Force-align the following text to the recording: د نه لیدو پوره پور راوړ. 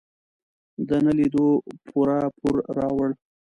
د 0.87 0.89
نه 1.05 1.11
لیدو 1.17 1.47
پوره 1.87 2.19
پور 2.37 2.55
راوړ. 2.77 3.09